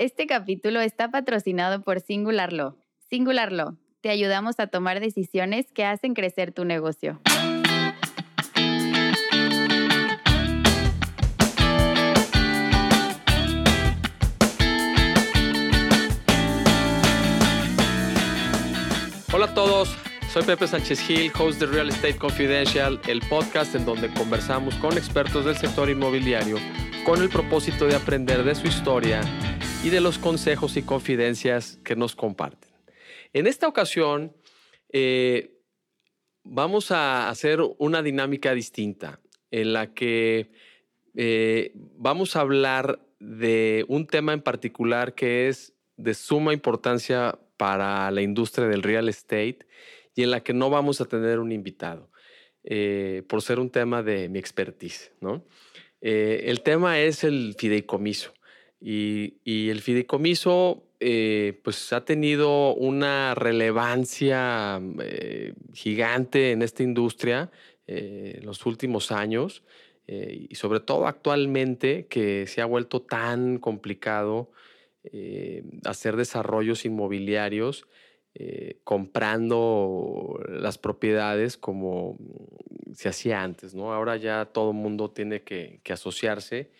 [0.00, 2.78] Este capítulo está patrocinado por Singular Law.
[3.10, 3.52] Singular
[4.00, 7.20] te ayudamos a tomar decisiones que hacen crecer tu negocio.
[19.34, 19.94] Hola a todos,
[20.32, 24.96] soy Pepe Sánchez Gil, host de Real Estate Confidential, el podcast en donde conversamos con
[24.96, 26.56] expertos del sector inmobiliario
[27.04, 29.20] con el propósito de aprender de su historia
[29.82, 32.70] y de los consejos y confidencias que nos comparten.
[33.32, 34.36] En esta ocasión
[34.92, 35.58] eh,
[36.44, 39.20] vamos a hacer una dinámica distinta
[39.50, 40.50] en la que
[41.16, 48.10] eh, vamos a hablar de un tema en particular que es de suma importancia para
[48.10, 49.60] la industria del real estate
[50.14, 52.10] y en la que no vamos a tener un invitado,
[52.64, 55.12] eh, por ser un tema de mi expertise.
[55.20, 55.46] ¿no?
[56.02, 58.32] el tema es el fideicomiso.
[58.80, 67.50] Y, el fideicomiso eh, pues ha tenido una relevancia eh, gigante en esta industria
[67.86, 69.62] eh, en los últimos años
[70.12, 74.50] y sobre todo actualmente que se ha vuelto tan complicado
[75.84, 77.86] hacer desarrollos inmobiliarios
[78.82, 82.18] comprando las propiedades como
[82.92, 83.92] se hacía antes, ¿no?
[83.92, 86.72] Ahora ya todo el mundo tiene que asociarse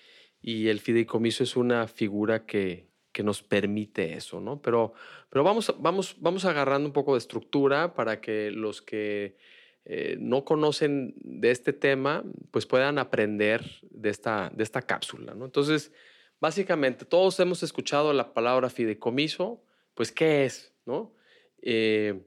[0.43, 2.89] y el fideicomiso es una figura que,
[3.23, 4.63] nos permite eso, ¿no?
[4.63, 4.95] Pero,
[5.29, 9.37] pero vamos, vamos, vamos agarrando un poco de estructura para que los que
[9.85, 15.45] eh, no conocen de este tema, pues puedan aprender de esta, de esta cápsula, ¿no?
[15.45, 15.93] Entonces,
[16.41, 21.15] básicamente, todos hemos escuchado la palabra fideicomiso, pues, ¿qué es, no?
[21.61, 22.23] Eh,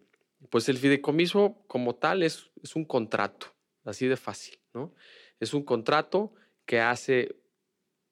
[0.52, 3.48] pues el fideicomiso como tal es, es un contrato,
[3.84, 4.94] así de fácil, ¿no?
[5.40, 6.34] Es un contrato
[6.68, 7.36] que hace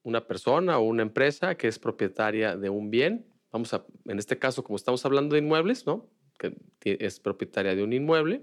[0.04, 4.38] una persona o una empresa que es propietaria de un bien, vamos a, en este
[4.40, 6.10] caso, como estamos hablando de inmuebles, ¿no?
[6.38, 8.42] Que es propietaria de un inmueble,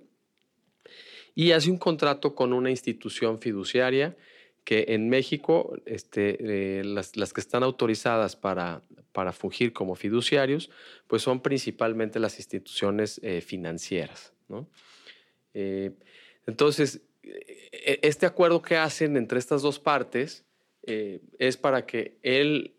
[1.35, 4.17] y hace un contrato con una institución fiduciaria
[4.65, 8.83] que en México, este, eh, las, que están autorizadas para,
[9.13, 10.69] para fungir como fiduciarios,
[11.07, 14.69] pues son principalmente las instituciones eh, financieras, ¿no?
[15.55, 15.93] Eh,
[16.47, 20.45] entonces, e, este acuerdo que hacen entre estas dos partes,
[20.91, 22.75] eh, es para que el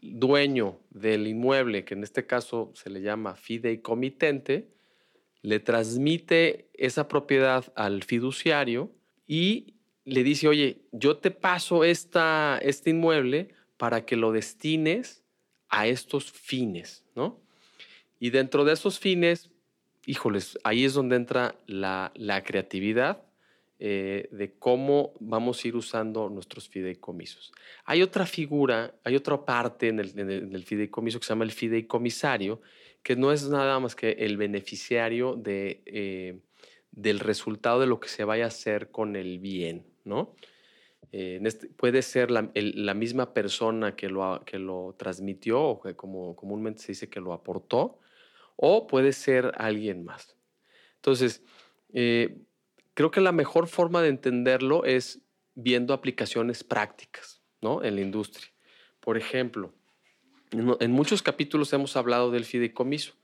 [0.00, 4.70] dueño del inmueble, que en este caso se le llama fideicomitente,
[5.42, 8.90] le transmite esa propiedad al fiduciario
[9.26, 9.74] y
[10.06, 15.22] le dice, oye, yo te paso esta, este inmueble para que lo destines
[15.68, 17.38] a estos fines, ¿no?
[18.18, 19.50] Y dentro de esos fines,
[20.06, 23.22] híjoles, ahí es donde entra la, la creatividad
[23.84, 27.50] eh, de cómo vamos a ir usando nuestros fideicomisos.
[27.84, 32.60] Hay otra figura, hay otra parte en el, fideicomiso que se llama el fideicomisario,
[33.02, 36.38] que no es nada más que el beneficiario de, eh,
[36.92, 40.36] del resultado de lo que se vaya a hacer con el bien, ¿no?
[41.10, 42.42] Eh, este, puede ser la,
[42.94, 47.32] misma persona que lo, que lo transmitió o que como comúnmente se dice que lo
[47.32, 47.98] aportó,
[48.54, 50.36] o puede ser alguien más.
[50.94, 51.42] Entonces,
[52.94, 55.20] creo que la mejor forma de entenderlo es
[55.54, 57.82] viendo aplicaciones prácticas ¿no?
[57.82, 58.48] en la industria.
[59.00, 59.74] Por ejemplo,
[60.52, 63.14] en muchos capítulos hemos hablado del fideicomiso.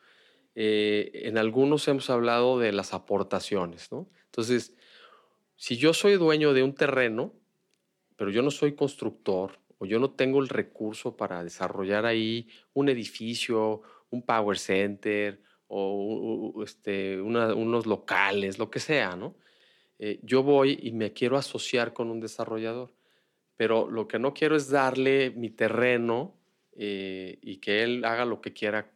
[0.54, 3.92] Eh, en algunos hemos hablado de las aportaciones.
[3.92, 4.08] ¿no?
[4.26, 4.74] Entonces,
[5.56, 7.32] si yo soy dueño de un terreno,
[8.16, 12.88] pero yo no soy constructor o yo no tengo el recurso para desarrollar ahí un
[12.88, 19.36] edificio, un power center o este, unos locales, lo que sea, ¿no?
[19.98, 22.94] Eh, yo voy y me quiero asociar con un desarrollador,
[23.56, 26.36] pero lo que no quiero es darle mi terreno
[26.76, 28.92] eh, y que él haga lo que quiera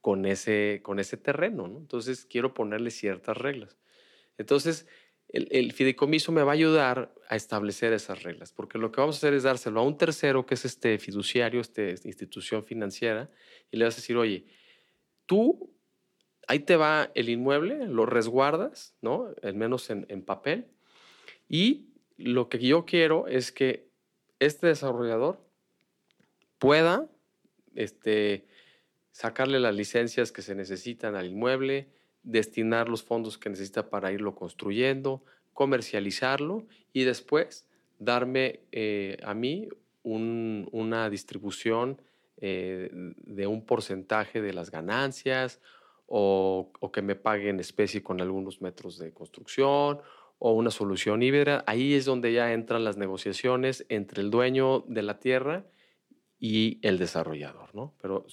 [0.00, 3.76] con ese, con ese terreno, Entonces quiero ponerle ciertas reglas.
[4.38, 4.86] Entonces,
[5.28, 9.18] el, fideicomiso me va a ayudar a establecer esas reglas, porque lo que vamos a
[9.18, 13.30] hacer es dárselo a un tercero, que es este fiduciario, esta institución financiera,
[13.70, 14.46] y le vas a decir, oye,
[15.26, 15.72] tú
[16.50, 19.32] ahí te va el inmueble, lo resguardas, ¿no?
[19.40, 20.66] Al menos en, papel.
[21.48, 21.86] Y
[22.16, 23.86] lo que yo quiero es que
[24.40, 25.38] este desarrollador
[26.58, 27.08] pueda
[27.76, 28.48] este,
[29.12, 31.86] sacarle las licencias que se necesitan al inmueble,
[32.24, 37.68] destinar los fondos que necesita para irlo construyendo, comercializarlo y después
[38.00, 39.68] darme eh, a mí
[40.02, 42.02] una distribución
[42.38, 45.60] eh, de un porcentaje de las ganancias
[46.12, 50.00] o, que me paguen en especie con algunos metros de construcción
[50.40, 51.62] o una solución híbrida.
[51.68, 55.66] Ahí es donde ya entran las negociaciones entre el dueño de la tierra
[56.36, 57.94] y el desarrollador, ¿no?
[58.02, 58.26] Pero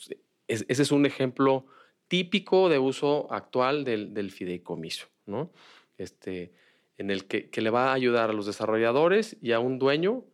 [0.48, 1.68] ese es un ejemplo
[2.08, 5.52] típico de uso actual del, fideicomiso, ¿no?
[6.00, 6.54] Este,
[6.98, 10.26] en el que, le va a ayudar a los desarrolladores y a un dueño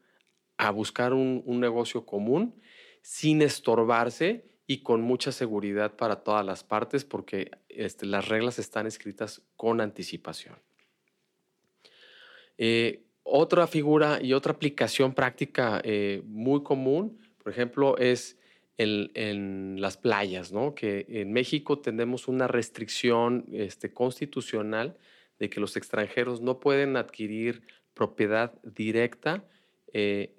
[0.56, 2.56] a buscar un, negocio común
[3.02, 8.88] sin estorbarse y con mucha seguridad para todas las partes porque este, las reglas están
[8.88, 10.56] escritas con anticipación.
[12.58, 18.38] Eh, otra figura y otra aplicación práctica eh, muy común, por ejemplo, es
[18.78, 20.76] en, las playas, ¿no?
[20.76, 24.98] Que en México tenemos una restricción este, constitucional
[25.40, 27.64] de que los extranjeros no pueden adquirir
[27.94, 29.46] propiedad directa
[29.94, 30.36] eh,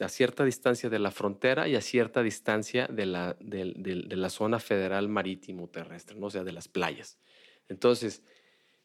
[0.00, 3.74] a cierta distancia de la frontera y a cierta distancia de la, de,
[4.16, 6.26] la zona federal marítimo terrestre, ¿no?
[6.26, 7.18] o sea, de las playas.
[7.68, 8.22] Entonces,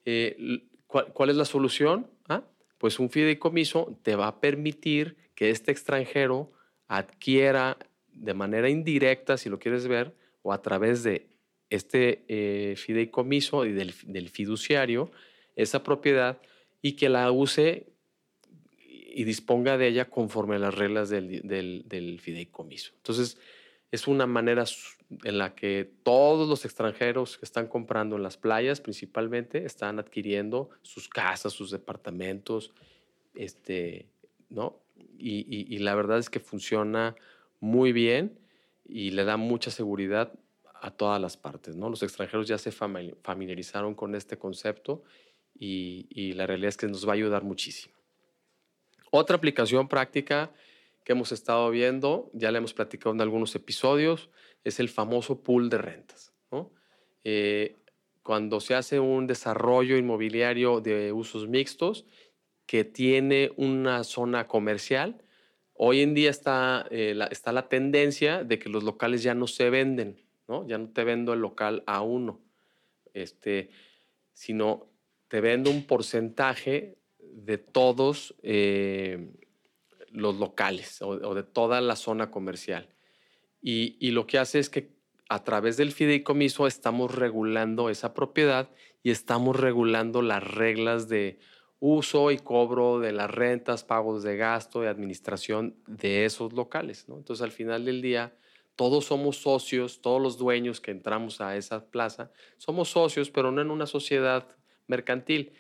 [0.06, 2.08] eh, ¿cuál, es la solución?
[2.28, 2.44] ¿Ah?
[2.78, 6.52] Pues un fideicomiso te va a permitir que este extranjero
[6.88, 7.78] adquiera
[8.12, 11.28] de manera indirecta, si lo quieres ver, o a través de
[11.70, 15.12] este eh, fideicomiso y del, fiduciario,
[15.56, 16.40] esa propiedad
[16.82, 17.93] y que la use
[19.14, 22.94] y disponga de ella conforme a las reglas del, fideicomiso.
[22.98, 23.38] Entonces,
[23.92, 24.66] es una manera
[25.24, 30.70] en la que todos los extranjeros que están comprando en las playas principalmente están adquiriendo
[30.82, 32.74] sus casas, sus departamentos,
[33.36, 34.08] este,
[34.50, 34.80] ¿no?
[35.18, 37.16] y la verdad es que funciona
[37.60, 38.40] muy bien
[38.86, 40.34] y le da mucha seguridad
[40.84, 41.76] a todas las partes.
[41.76, 41.90] ¿no?
[41.90, 45.04] Los extranjeros ya se familiarizaron con este concepto
[45.56, 47.96] y, la realidad es que nos va a ayudar muchísimo.
[49.16, 50.52] Otra aplicación práctica
[51.04, 54.32] que hemos estado viendo, ya le hemos platicado en algunos episodios,
[54.64, 56.34] es el famoso pool de rentas.
[57.24, 57.78] Eh,
[58.24, 62.06] cuando se hace un desarrollo inmobiliario de usos mixtos
[62.66, 65.24] que tiene una zona comercial,
[65.76, 69.48] Hoy en día está, eh, la, está la tendencia de que los locales ya no
[69.48, 70.22] se venden.
[70.68, 72.40] Ya no te vendo el local a uno,
[73.14, 73.72] este,
[74.34, 74.88] sino
[75.30, 77.00] te vendo un porcentaje
[77.36, 79.32] de todos eh,
[80.12, 82.90] los locales o, de toda la zona comercial.
[83.62, 84.92] Y, lo que hace es que
[85.30, 88.70] a través del fideicomiso estamos regulando esa propiedad
[89.04, 91.40] y estamos regulando las reglas de
[91.80, 97.08] uso y cobro de las rentas, pagos de gasto y administración de esos locales.
[97.08, 97.18] ¿no?
[97.18, 98.34] Entonces, al final del día,
[98.76, 103.62] todos somos socios, todos los dueños que entramos a esa plaza, somos socios, pero no
[103.62, 104.48] en una sociedad
[104.88, 105.54] mercantil,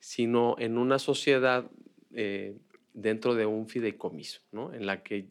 [0.00, 1.70] sino en una sociedad
[2.12, 2.56] eh,
[2.92, 4.74] dentro de un fideicomiso, ¿no?
[4.74, 5.28] en la que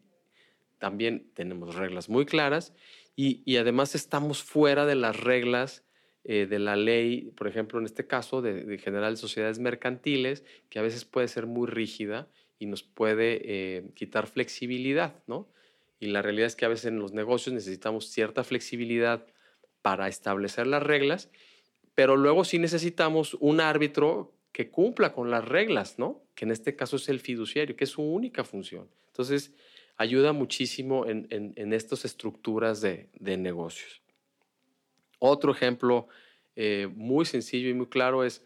[0.78, 2.72] también tenemos reglas muy claras
[3.14, 5.84] y, y además estamos fuera de las reglas
[6.24, 10.78] eh, de la ley, por ejemplo, en este caso de, general de sociedades mercantiles, que
[10.78, 12.28] a veces puede ser muy rígida
[12.58, 15.48] y nos puede eh, quitar flexibilidad, ¿no?
[15.98, 19.26] Y la realidad es que a veces en los negocios necesitamos cierta flexibilidad
[19.80, 21.30] para establecer las reglas,
[21.94, 26.22] pero luego sí necesitamos un árbitro que cumpla con las reglas, ¿no?
[26.34, 28.88] Que en este caso es el fiduciario, que es su única función.
[29.08, 29.52] Entonces,
[29.96, 34.02] ayuda muchísimo en, en, estas estructuras de, negocios.
[35.18, 36.08] Otro ejemplo
[36.56, 38.42] eh, muy sencillo y muy claro es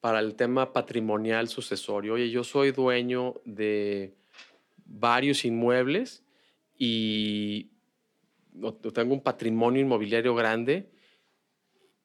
[0.00, 2.14] para el tema patrimonial sucesorio.
[2.14, 4.14] Oye, yo soy dueño de
[4.84, 6.24] varios inmuebles
[6.76, 7.70] y
[8.92, 10.90] tengo un patrimonio inmobiliario grande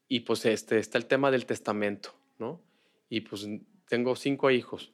[0.08, 2.62] y pues este, está el tema del testamento, ¿no?
[3.10, 3.48] Y pues
[3.88, 4.94] tengo cinco hijos.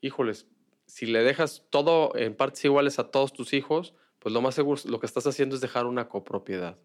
[0.00, 0.48] Híjoles,
[0.86, 4.80] si le dejas todo en partes iguales a todos tus hijos, pues lo más seguro,
[4.86, 6.78] lo que estás haciendo es dejar una copropiedad.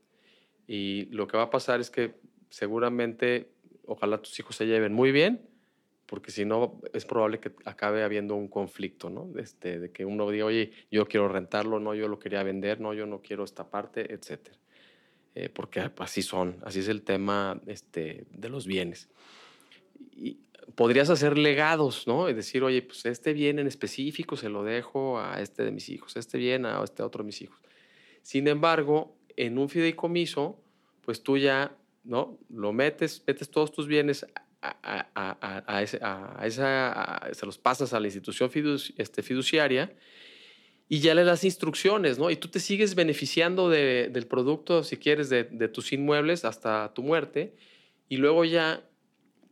[0.67, 2.15] Y lo que va a pasar es que
[2.49, 3.51] seguramente,
[3.85, 5.47] ojalá tus hijos se lleven muy bien,
[6.07, 9.29] porque si no, es probable que acabe habiendo un conflicto, ¿no?
[9.37, 12.93] Este, de que uno diga, oye, yo quiero rentarlo, no, yo lo quería vender, no,
[12.93, 14.49] yo no quiero esta parte, etc.
[15.35, 19.09] Eh, porque así son, así es el tema este, de los bienes.
[20.15, 22.27] Y podrías hacer legados, ¿no?
[22.27, 25.89] Es decir, oye, pues este bien en específico se lo dejo a este de mis
[25.89, 27.59] hijos, este bien a este otro de mis hijos.
[28.21, 30.61] Sin embargo, en un fideicomiso,
[31.01, 32.37] pues tú ya, ¿no?
[32.49, 34.25] Lo metes, metes todos tus bienes
[34.61, 35.81] a,
[36.45, 38.49] esa, se los pasas a la institución
[38.97, 39.95] este, fiduciaria
[40.89, 42.29] y ya le das instrucciones, ¿no?
[42.29, 47.55] Y tú te sigues beneficiando del producto, si quieres, de, tus inmuebles hasta tu muerte,
[48.09, 48.86] y luego ya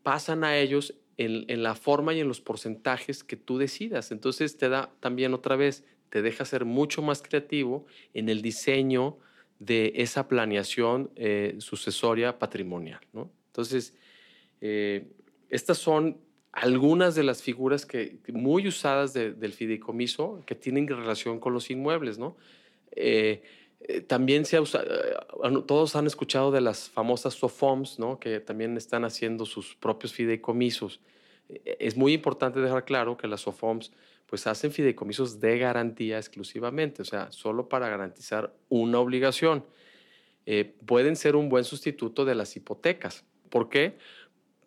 [0.05, 4.12] pasan a ellos en, en, la forma y en los porcentajes que tú decidas.
[4.12, 9.17] Entonces te da también otra vez, te deja ser mucho más creativo en el diseño
[9.57, 13.00] de esa planeación eh, sucesoria patrimonial.
[13.13, 13.31] ¿no?
[13.47, 13.95] Entonces,
[14.62, 15.07] eh,
[15.50, 16.17] estas son
[16.51, 22.19] algunas de las figuras que, muy usadas del fideicomiso que tienen relación con los inmuebles.
[22.19, 22.38] ¿no?
[22.91, 23.41] Eh,
[23.82, 24.86] eh, también se usado,
[25.65, 28.20] todos han escuchado de las famosas SOFOMs, ¿no?
[28.20, 31.00] que también están haciendo sus propios fideicomisos.
[31.65, 33.91] Es muy importante dejar claro que las SOFOMs
[34.25, 39.63] pues hacen fideicomisos de garantía exclusivamente, o sea, solo para garantizar una obligación.
[40.86, 43.24] pueden ser un buen sustituto de las hipotecas.
[43.50, 43.98] ¿Por qué?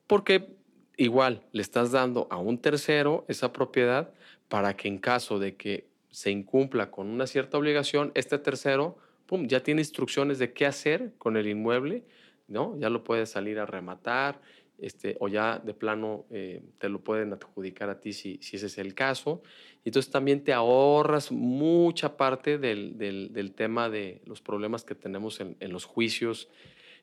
[0.06, 0.56] Porque
[0.96, 4.12] igual le estás dando a un tercero esa propiedad
[4.48, 8.96] para que en caso de que se incumpla con una cierta obligación, este tercero,
[9.26, 12.04] pum, ya tiene instrucciones de qué hacer con el inmueble,
[12.46, 12.78] ¿no?
[12.78, 14.40] Ya lo puede salir a rematar,
[14.78, 18.66] este, o ya de plano eh, te lo pueden adjudicar a ti si, si, ese
[18.66, 19.42] es el caso.
[19.84, 25.56] Entonces también te ahorras mucha parte del, del, tema de los problemas que tenemos en,
[25.58, 26.48] en los juicios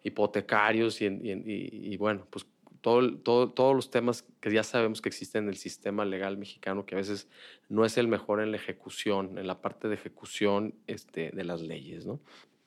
[0.04, 2.46] hipotecarios y, y, y, bueno, pues
[2.86, 7.00] todos los temas que ya sabemos que existen en el sistema legal mexicano, que a
[7.00, 7.28] veces
[7.68, 11.64] no es el mejor en la ejecución, en la parte de ejecución este, de las
[11.64, 12.06] leyes.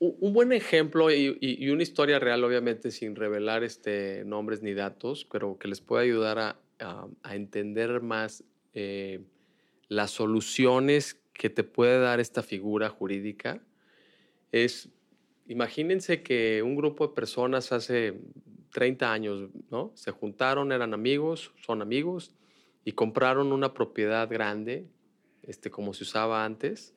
[0.00, 5.56] Un buen ejemplo y, una historia real, obviamente sin revelar este, nombres ni datos, pero
[5.56, 6.60] que les puede ayudar a,
[7.22, 8.42] a, entender más
[8.74, 9.20] eh,
[9.86, 13.62] las soluciones que te puede dar esta figura jurídica,
[14.50, 14.88] es,
[15.46, 18.14] imagínense que un grupo de personas hace
[18.70, 19.92] 30 años, ¿no?
[19.94, 22.34] Se juntaron, eran amigos, son amigos,
[22.84, 24.86] y compraron una propiedad grande,
[25.42, 26.94] este, como se usaba antes,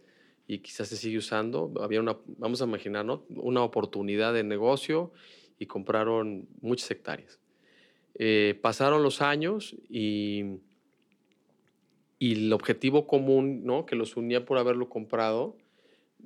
[0.47, 1.73] y quizás se sigue usando.
[1.81, 3.25] Había una, vamos a imaginar, ¿no?
[3.29, 5.11] Una oportunidad de negocio
[5.59, 7.39] y compraron muchas hectáreas.
[8.15, 10.59] Eh, pasaron los años y,
[12.19, 13.85] y el objetivo común, ¿no?
[13.85, 15.57] Que los unía por haberlo comprado,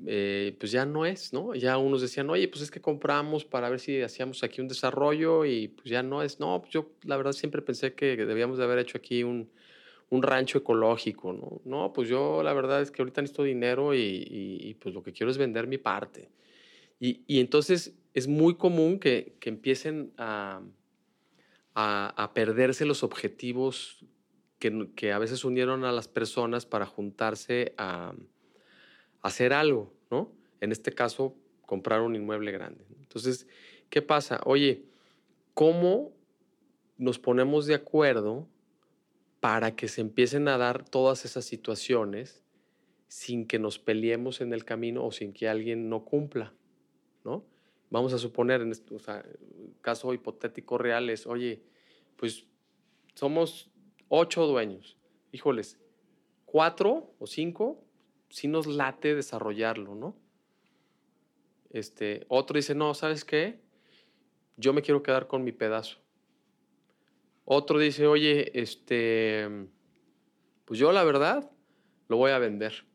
[0.06, 1.56] eh, pues ya no es, ¿no?
[1.56, 5.46] Ya unos decían, oye, pues es que compramos para ver si hacíamos aquí un desarrollo
[5.46, 8.64] y pues ya no es, no, pues yo la verdad siempre pensé que debíamos de
[8.66, 9.50] haber hecho aquí un,
[10.10, 11.62] un rancho ecológico, ¿no?
[11.66, 15.12] No, pues yo la verdad es que ahorita necesito dinero y, y, pues lo que
[15.12, 16.30] quiero es vender mi parte.
[17.00, 20.62] Y, y entonces es muy común que, que empiecen a,
[21.74, 24.06] a, a, perderse los objetivos
[24.60, 28.14] que, que a veces unieron a las personas para juntarse a
[29.26, 30.32] hacer algo, ¿no?
[30.62, 32.86] En este caso, comprar un inmueble grande.
[33.00, 33.48] Entonces,
[33.90, 34.40] ¿qué pasa?
[34.46, 34.86] Oye,
[35.56, 36.12] ¿cómo
[36.98, 38.48] nos ponemos de acuerdo
[39.40, 42.44] para que se empiecen a dar todas esas situaciones
[43.08, 46.54] sin que nos peleemos en el camino o sin que alguien no cumpla,
[47.24, 47.44] ¿no?
[47.90, 48.96] Vamos a suponer, en este,
[49.82, 51.64] caso hipotético real es, oye,
[52.16, 52.46] pues
[53.16, 53.72] somos
[54.08, 54.98] ocho dueños,
[55.32, 55.80] híjoles,
[56.46, 57.82] cuatro o cinco
[58.30, 60.16] sí nos late desarrollarlo, ¿no?
[61.70, 63.60] Este, otro dice, no, ¿sabes qué?
[64.58, 65.98] Yo me quiero quedar con mi pedazo.
[67.44, 69.48] Otro dice, oye, este,
[70.66, 71.52] pues yo la verdad
[72.08, 72.86] lo voy a vender.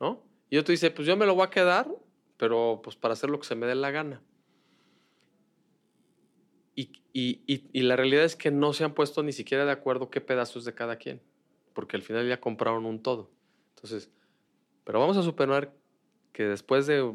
[0.00, 0.24] ¿No?
[0.48, 1.88] Y otro dice, pues yo me lo voy a quedar,
[2.36, 4.22] pero pues para hacer lo que se me dé la gana.
[6.74, 10.08] Y, y, y, la realidad es que no se han puesto ni siquiera de acuerdo
[10.08, 11.20] qué pedazos de cada quien,
[11.74, 13.30] porque al final ya compraron un todo.
[13.82, 14.10] Entonces,
[14.84, 15.72] pero vamos a suponer
[16.32, 17.14] que después de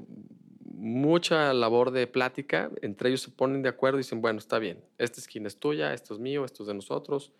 [0.63, 4.83] mucha labor de plática, entre ellos se ponen de acuerdo y dicen, bueno, está bien,
[4.97, 7.31] esta esquina es tuya, esto es mío, esto es de nosotros.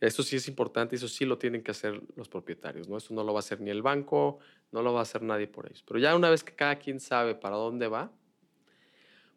[0.00, 2.96] Eso sí es importante, eso sí lo tienen que hacer los propietarios, ¿no?
[2.96, 4.38] Eso no lo va a hacer ni el banco,
[4.72, 5.82] no lo va a hacer nadie por ellos.
[5.86, 8.10] Pero ya una vez que cada quien sabe para dónde va,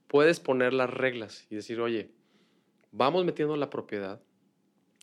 [0.08, 2.12] puedes poner las reglas y decir, oye,
[2.92, 4.22] vamos metiendo la propiedad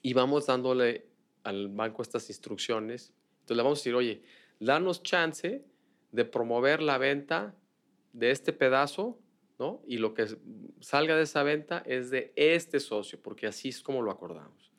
[0.02, 1.06] y vamos dándole
[1.44, 3.14] al banco estas instrucciones
[3.44, 4.22] entonces le vamos a decir, oye,
[4.58, 5.62] danos chance
[6.12, 7.54] de promover la venta
[8.14, 9.18] de este pedazo,
[9.58, 9.82] ¿no?
[9.86, 10.26] Y lo que
[10.80, 14.72] salga de esa venta es de este socio, porque así es como lo acordamos.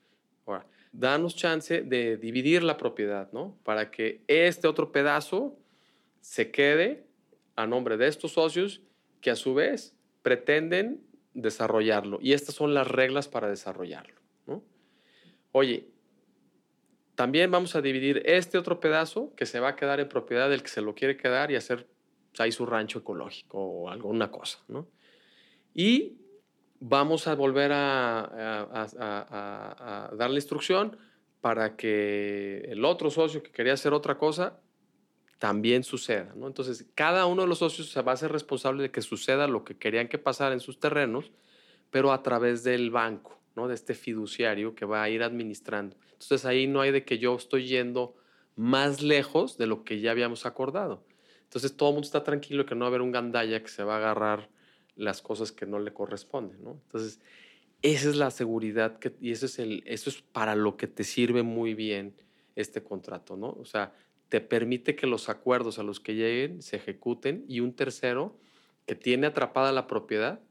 [0.48, 3.56] Ahora, danos chance de dividir la propiedad, ¿no?
[3.64, 5.56] Para que este otro pedazo
[6.22, 7.06] se quede
[7.56, 8.82] a nombre de estos socios
[9.22, 11.06] que a su vez pretenden
[11.36, 12.18] desarrollarlo.
[12.20, 14.64] Y estas son las reglas para desarrollarlo, ¿no?
[15.52, 15.88] Oye,
[17.16, 20.62] también vamos a dividir este otro pedazo que se va a quedar en propiedad del
[20.62, 21.88] que se lo quiere quedar y hacer
[22.38, 24.88] ahí su rancho ecológico o alguna cosa, ¿no?
[25.74, 26.18] Y
[26.80, 30.98] vamos a volver a, a, a, dar la instrucción
[31.42, 34.60] para que el otro socio que quería hacer otra cosa
[35.40, 36.48] también suceda, ¿no?
[36.48, 39.64] Entonces, cada uno de los socios se va a ser responsable de que suceda lo
[39.64, 41.32] que querían que pasara en sus terrenos,
[41.92, 45.96] pero a través del banco, De este fiduciario que va a ir administrando.
[46.12, 48.14] Entonces ahí no hay de que yo estoy yendo
[48.58, 51.06] más lejos de lo que ya habíamos acordado.
[51.44, 53.84] Entonces todo el mundo está tranquilo que no va a haber un gandalla que se
[53.84, 54.50] va a agarrar
[54.98, 56.72] las cosas que no le corresponden, ¿no?
[56.72, 57.22] Entonces,
[57.82, 61.44] esa es la seguridad y eso es, el, eso es para lo que te sirve
[61.44, 62.14] muy bien
[62.56, 63.52] este contrato, ¿no?
[63.52, 63.94] O sea,
[64.28, 68.38] te permite que los acuerdos a los que lleguen se ejecuten y un tercero
[68.86, 70.42] que tiene atrapada la propiedad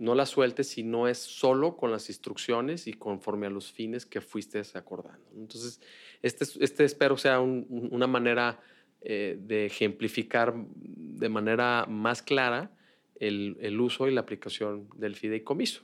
[0.00, 4.06] no la sueltes si no es solo con las instrucciones y conforme a los fines
[4.06, 5.30] que fuiste acordando.
[5.36, 5.78] Entonces,
[6.22, 8.58] este, este espero sea una manera
[9.02, 12.70] eh, de ejemplificar de manera más clara
[13.16, 15.82] el, uso y la aplicación del fideicomiso.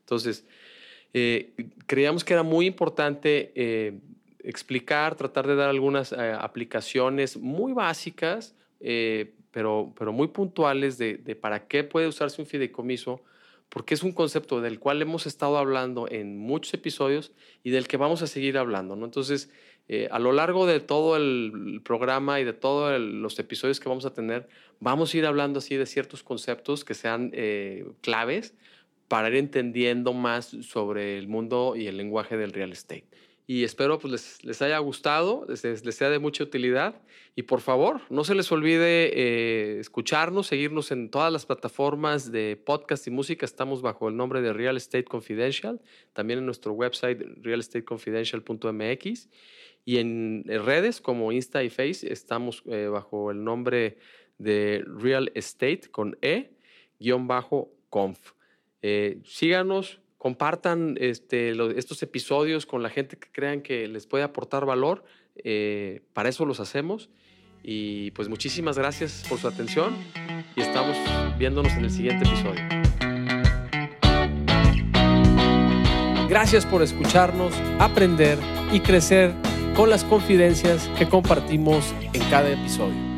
[0.00, 0.46] Entonces,
[1.12, 1.52] eh,
[1.86, 4.00] creíamos que era muy importante eh,
[4.38, 8.56] explicar, tratar de dar algunas aplicaciones muy básicas,
[9.52, 13.22] pero, pero muy puntuales de, para qué puede usarse un fideicomiso,
[13.68, 17.32] porque es un concepto del cual hemos estado hablando en muchos episodios
[17.62, 18.96] y del que vamos a seguir hablando.
[18.96, 19.04] ¿no?
[19.04, 19.50] Entonces,
[19.88, 24.04] eh, a lo largo de todo el programa y de todos los episodios que vamos
[24.04, 24.48] a tener,
[24.80, 28.54] vamos a ir hablando así de ciertos conceptos que sean eh, claves
[29.08, 33.06] para ir entendiendo más sobre el mundo y el lenguaje del real estate
[33.46, 37.02] y espero pues les, haya gustado, les, les, sea de mucha utilidad.
[37.34, 42.60] Y por favor no se les olvide eh, escucharnos, seguirnos en todas las plataformas de
[42.62, 45.80] podcast y música, estamos bajo el nombre de Real Estate Confidential,
[46.12, 49.28] también en nuestro website realestateconfidential.mx
[49.84, 53.96] y en, redes como Insta y Face estamos eh, bajo el nombre
[54.38, 56.52] de Real Estate con E
[57.00, 58.32] guion bajo conf.
[58.82, 64.64] Eh, síganos, compartan este, estos episodios con la gente que crean que les puede aportar
[64.64, 65.02] valor.
[65.42, 67.10] Eh, para eso los hacemos.
[67.64, 69.96] Y pues muchísimas gracias por su atención
[70.54, 70.96] y estamos
[71.40, 72.62] viéndonos en el siguiente episodio.
[76.28, 78.38] Gracias por escucharnos, aprender
[78.70, 79.32] y crecer
[79.74, 83.11] con las confidencias que compartimos en cada episodio.